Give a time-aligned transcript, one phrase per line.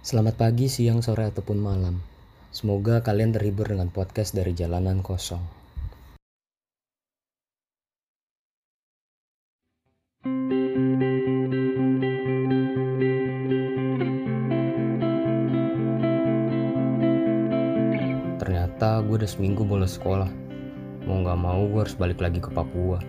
[0.00, 2.00] Selamat pagi, siang, sore, ataupun malam.
[2.48, 5.44] Semoga kalian terhibur dengan podcast dari Jalanan Kosong.
[18.40, 20.32] Ternyata gue udah seminggu bolos sekolah.
[21.04, 23.04] Mau gak mau gue harus balik lagi ke Papua.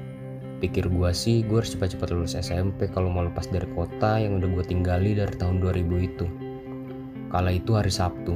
[0.60, 4.60] Pikir gue sih gue harus cepat-cepat lulus SMP kalau mau lepas dari kota yang udah
[4.60, 6.51] gue tinggali dari tahun 2000 itu.
[7.32, 8.36] Kala itu hari Sabtu,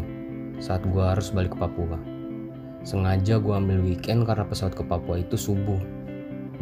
[0.63, 1.99] saat gue harus balik ke Papua.
[2.87, 5.83] Sengaja gue ambil weekend karena pesawat ke Papua itu subuh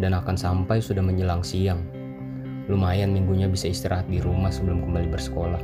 [0.02, 1.86] dan akan sampai sudah menjelang siang.
[2.66, 5.62] Lumayan minggunya bisa istirahat di rumah sebelum kembali bersekolah.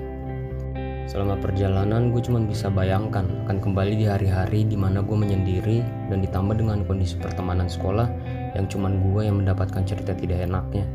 [1.10, 5.82] Selama perjalanan gue cuma bisa bayangkan akan kembali di hari-hari di mana gue menyendiri
[6.14, 8.06] dan ditambah dengan kondisi pertemanan sekolah
[8.54, 10.86] yang cuma gue yang mendapatkan cerita tidak enaknya.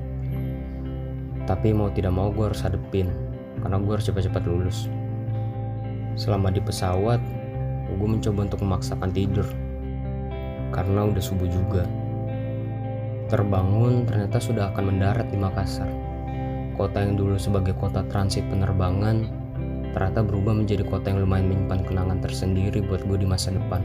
[1.50, 3.10] Tapi mau tidak mau gue harus hadepin
[3.58, 4.86] karena gue harus cepat-cepat lulus.
[6.14, 7.18] Selama di pesawat,
[7.94, 9.46] gue mencoba untuk memaksakan tidur
[10.74, 11.86] karena udah subuh juga.
[13.30, 15.86] Terbangun ternyata sudah akan mendarat di Makassar.
[16.74, 19.30] Kota yang dulu sebagai kota transit penerbangan
[19.94, 23.78] ternyata berubah menjadi kota yang lumayan menyimpan kenangan tersendiri buat gue di masa depan.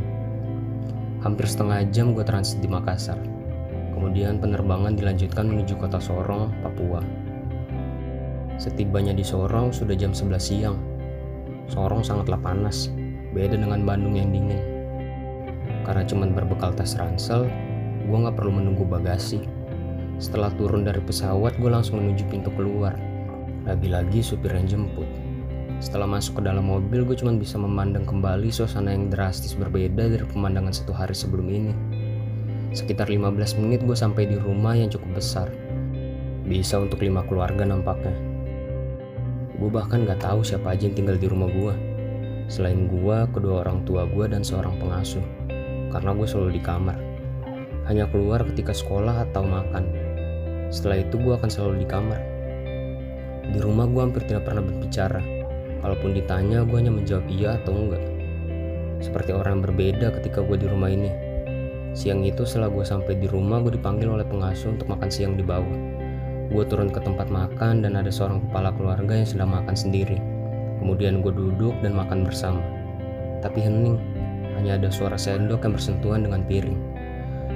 [1.22, 3.22] Hampir setengah jam gue transit di Makassar.
[3.94, 7.06] Kemudian penerbangan dilanjutkan menuju kota Sorong, Papua.
[8.58, 10.78] Setibanya di Sorong sudah jam 11 siang.
[11.70, 12.90] Sorong sangatlah panas,
[13.34, 14.58] beda dengan Bandung yang dingin.
[15.86, 17.46] Karena cuma berbekal tas ransel,
[18.06, 19.46] gue gak perlu menunggu bagasi.
[20.18, 22.98] Setelah turun dari pesawat, gue langsung menuju pintu keluar.
[23.70, 25.08] Lagi-lagi supir yang jemput.
[25.80, 30.26] Setelah masuk ke dalam mobil, gue cuma bisa memandang kembali suasana yang drastis berbeda dari
[30.28, 31.74] pemandangan satu hari sebelum ini.
[32.76, 35.48] Sekitar 15 menit gue sampai di rumah yang cukup besar.
[36.44, 38.29] Bisa untuk lima keluarga nampaknya.
[39.60, 41.76] Gue bahkan gak tahu siapa aja yang tinggal di rumah gue.
[42.48, 45.22] Selain gue, kedua orang tua gue dan seorang pengasuh.
[45.92, 46.98] Karena gue selalu di kamar.
[47.92, 49.84] Hanya keluar ketika sekolah atau makan.
[50.72, 52.22] Setelah itu gue akan selalu di kamar.
[53.52, 55.40] Di rumah gue hampir tidak pernah berbicara
[55.80, 58.04] Kalaupun ditanya, gue hanya menjawab iya atau enggak.
[59.00, 61.08] Seperti orang yang berbeda ketika gue di rumah ini.
[61.96, 65.44] Siang itu setelah gue sampai di rumah, gue dipanggil oleh pengasuh untuk makan siang di
[65.44, 65.80] bawah.
[66.50, 70.18] Gue turun ke tempat makan dan ada seorang kepala keluarga yang sedang makan sendiri.
[70.82, 72.62] Kemudian gue duduk dan makan bersama.
[73.46, 74.02] Tapi hening,
[74.58, 76.80] hanya ada suara sendok yang bersentuhan dengan piring.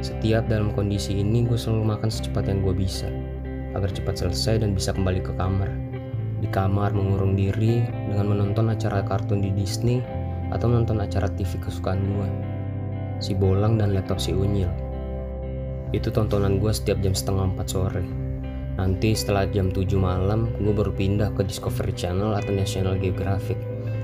[0.06, 3.10] Setiap dalam kondisi ini gue selalu makan secepat yang gue bisa,
[3.74, 5.72] agar cepat selesai dan bisa kembali ke kamar
[6.44, 7.80] di kamar mengurung diri
[8.12, 10.04] dengan menonton acara kartun di Disney
[10.52, 12.30] atau menonton acara TV kesukaan gue.
[13.24, 14.68] Si Bolang dan laptop si Unyil.
[15.96, 18.23] Itu tontonan gue setiap jam setengah empat sore.
[18.74, 23.58] Nanti setelah jam 7 malam, gue baru pindah ke Discovery Channel atau National Geographic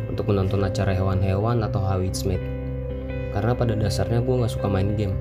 [0.06, 2.44] untuk menonton acara hewan-hewan atau How It's Made.
[3.34, 5.18] Karena pada dasarnya gue gak suka main game,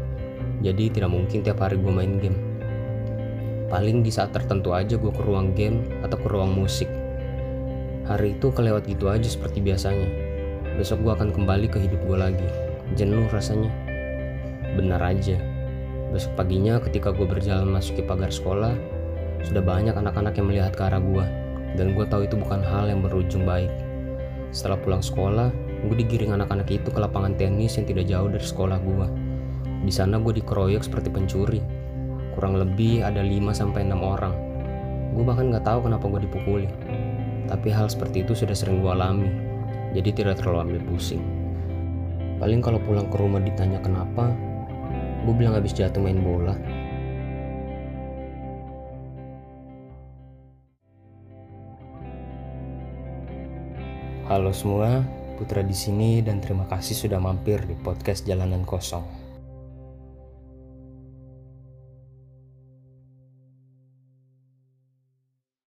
[0.60, 2.36] jadi tidak mungkin tiap hari gue main game.
[3.68, 6.88] Paling di saat tertentu aja gue ke ruang game atau ke ruang musik
[8.08, 10.08] Hari itu kelewat gitu aja seperti biasanya.
[10.80, 12.48] Besok gue akan kembali ke hidup gue lagi.
[12.96, 13.68] Jenuh rasanya.
[14.80, 15.36] Benar aja.
[16.08, 18.72] Besok paginya ketika gue berjalan masuki pagar sekolah,
[19.44, 21.26] sudah banyak anak-anak yang melihat ke arah gue.
[21.76, 23.70] Dan gue tahu itu bukan hal yang berujung baik.
[24.50, 25.52] Setelah pulang sekolah,
[25.84, 29.06] gue digiring anak-anak itu ke lapangan tenis yang tidak jauh dari sekolah gue.
[29.84, 31.60] Di sana gue dikeroyok seperti pencuri.
[32.34, 34.34] Kurang lebih ada 5-6 orang.
[35.14, 36.68] Gue bahkan gak tahu kenapa gue dipukuli.
[37.48, 39.32] Tapi hal seperti itu sudah sering gue alami,
[39.96, 41.24] jadi tidak terlalu ambil pusing.
[42.38, 44.30] Paling kalau pulang ke rumah ditanya kenapa,
[45.24, 46.54] gue bilang habis jatuh main bola.
[54.28, 55.00] Halo semua,
[55.40, 59.17] Putra di sini dan terima kasih sudah mampir di podcast Jalanan Kosong.